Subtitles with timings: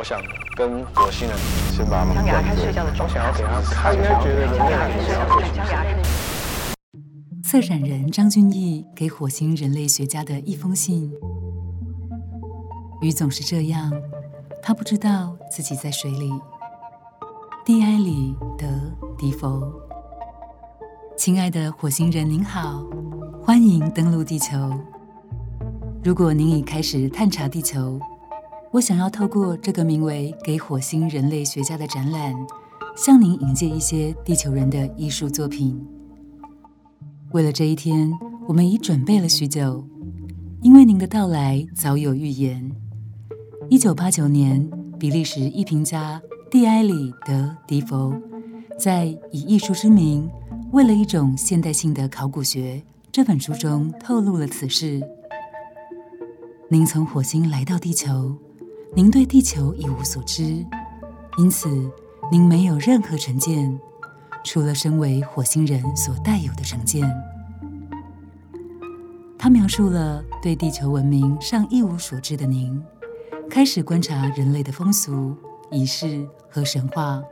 [0.00, 0.18] 我想
[0.56, 1.36] 跟火星人
[1.70, 5.84] 先把他们牙开睡觉的我想要给他看，应该觉得人类很小。
[7.44, 11.12] 策展人张君毅给火星人类学家的一封信。
[13.02, 13.92] 鱼总是这样，
[14.62, 16.32] 他不知道自己在水里。
[17.62, 18.66] 蒂埃里德
[19.18, 19.70] 迪佛，
[21.14, 22.82] 亲爱的火星人您好，
[23.42, 24.56] 欢迎登陆地球。
[26.02, 28.00] 如果您已开始探查地球，
[28.72, 32.32] 我想要透过这个名为《给火星人类学家》的展览，
[32.96, 35.84] 向您引荐一些地球人的艺术作品。
[37.32, 38.12] 为了这一天，
[38.46, 39.84] 我们已准备了许久，
[40.62, 42.70] 因为您的到来早有预言。
[43.68, 48.14] 一九八九年，比利时艺评家蒂埃里德迪佛
[48.78, 50.30] 在《以艺术之名，
[50.70, 52.76] 为了一种现代性的考古学》
[53.10, 55.02] 这本书中透露了此事。
[56.68, 58.36] 您从火星来到地球，
[58.92, 60.66] 您对地球一无所知，
[61.38, 61.68] 因此
[62.30, 63.78] 您没有任何成见，
[64.42, 67.08] 除了身为火星人所带有的成见。
[69.38, 72.82] 他描述了对地球文明尚一无所知的您，
[73.48, 75.36] 开始观察人类的风俗、
[75.70, 77.22] 仪式和神话，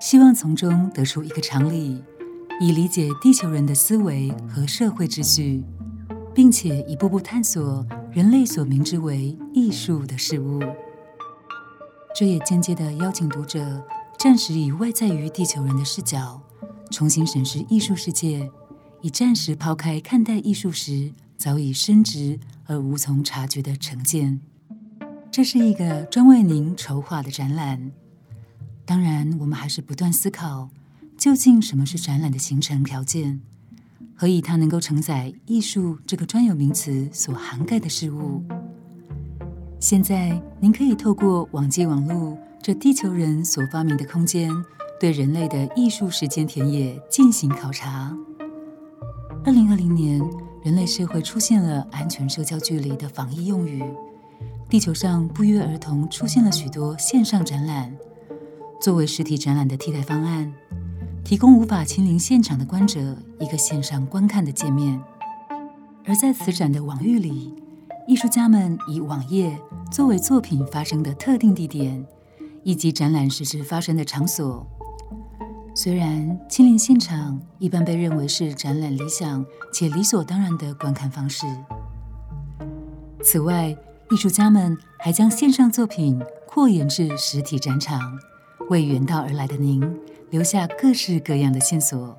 [0.00, 2.02] 希望从中得出一个常理，
[2.60, 5.62] 以理解地球人的思维和社会秩序。
[6.34, 10.62] 并且一步步探索人类所明知为艺术的事物，
[12.18, 13.80] 这也间接地邀请读者
[14.18, 16.42] 暂时以外在于地球人的视角，
[16.90, 18.50] 重新审视艺术世界，
[19.02, 24.40] 以暂时抛开看待艺术时早已深植而无从察觉的成见。
[25.30, 27.92] 这是一个专为您筹划的展览。
[28.84, 30.70] 当然，我们还是不断思考，
[31.16, 33.40] 究竟什么是展览的形成条件。
[34.16, 38.42] 何以它能够承载艺术这个专有名词所涵盖的事物？
[39.80, 44.52] 现在，您可以透过网际网络这地球人所发明的空间，
[44.98, 48.12] 对人类的艺术时间田野进行考察。
[49.44, 50.20] 二零二零年，
[50.64, 53.84] 人类社会出现了安全社交距离的防疫用语，
[54.68, 57.96] 地球上不约而同出现了许多线上展览，
[58.80, 60.52] 作为实体展览的替代方案。
[61.24, 65.00] 提供无法亲临现场的观者一个线上观看的界面，
[66.04, 67.54] 而在此展的网域里，
[68.08, 69.60] 艺术家们以网页
[69.92, 72.02] 作为作品发生的特定地点，
[72.62, 74.66] 以及展览实时发生的场所。
[75.74, 81.44] 虽然亲临现场一般被认为是展览理想且理所当然的观看方式，
[83.22, 83.76] 此外，
[84.10, 88.18] 艺术家们还将线上作品扩延至实体展场，
[88.70, 89.86] 为远道而来的您。
[90.30, 92.16] 留下各式各样的线索。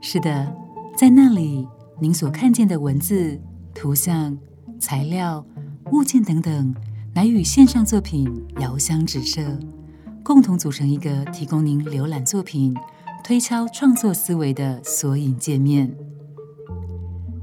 [0.00, 0.54] 是的，
[0.96, 1.68] 在那里，
[2.00, 3.38] 您所看见的文字、
[3.74, 4.36] 图像、
[4.78, 5.44] 材料、
[5.92, 6.74] 物件等等，
[7.12, 8.26] 乃与线上作品
[8.60, 9.58] 遥相指射，
[10.22, 12.74] 共同组成一个提供您浏览作品、
[13.22, 15.94] 推敲创作思维的索引界面。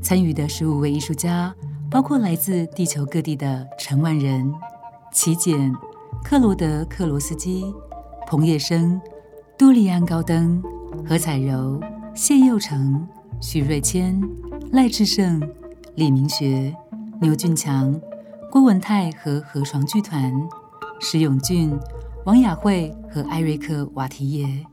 [0.00, 1.54] 参与的十五位艺术家，
[1.90, 4.52] 包括来自地球各地的陈万人、
[5.12, 5.74] 齐简、
[6.22, 7.64] 克罗德·克罗斯基。
[8.30, 9.00] 彭业生、
[9.56, 10.62] 杜利安·高登、
[11.08, 11.80] 何彩柔、
[12.14, 13.08] 谢佑成、
[13.40, 14.20] 许瑞谦、
[14.70, 15.40] 赖志胜、
[15.98, 16.72] 李明学、
[17.20, 18.00] 牛俊强、
[18.52, 20.32] 郭文泰和河床剧团、
[21.00, 21.76] 石永俊、
[22.24, 24.64] 王雅慧和艾瑞克·瓦提耶。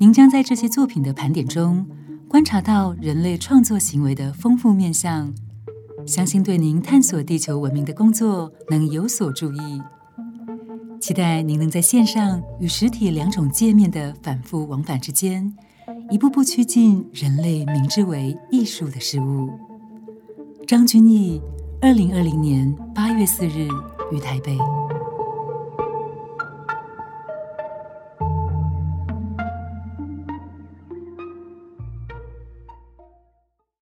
[0.00, 1.86] 您将在这些作品的盘点中
[2.28, 5.32] 观察到人类创作行为的丰富面相，
[6.04, 9.80] 相信对您探索地球文明的工作能有所注意。
[11.00, 15.54] 期待您能在线上与实体两种界面的反复往返之间，
[16.10, 19.48] 一步步趋近人类明之为艺术的事物。
[20.66, 21.40] 张君毅，
[21.82, 23.68] 二零二零年八月四日
[24.10, 24.56] 于台北。